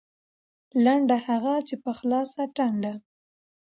لنډه 0.83 1.17
هغه 1.27 1.55
په 1.83 1.91
خلاصه 1.97 2.41
ټنډه 2.55 2.93